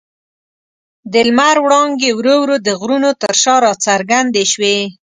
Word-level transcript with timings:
د 1.11 1.13
لمر 1.27 1.55
وړانګې 1.63 2.09
ورو 2.13 2.35
ورو 2.39 2.55
د 2.67 2.69
غرونو 2.79 3.09
تر 3.21 3.33
شا 3.41 3.55
راڅرګندې 3.65 4.43
شوې. 4.51 4.77